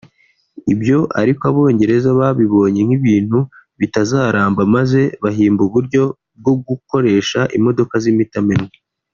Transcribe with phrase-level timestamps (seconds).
[0.73, 3.39] Ibyo ariko Abongereza babibonye nk’ibintu
[3.79, 6.03] bitazaramba maze bahimba ubu buryo
[6.39, 8.75] bwo gukoresha imodoka z’imitamenwa